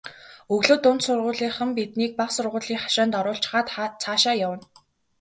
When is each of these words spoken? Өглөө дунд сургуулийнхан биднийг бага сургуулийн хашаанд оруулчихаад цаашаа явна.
Өглөө 0.55 0.77
дунд 0.83 1.01
сургуулийнхан 1.05 1.69
биднийг 1.77 2.11
бага 2.19 2.33
сургуулийн 2.35 2.81
хашаанд 2.81 3.13
оруулчихаад 3.19 3.93
цаашаа 4.01 4.35
явна. 4.47 4.65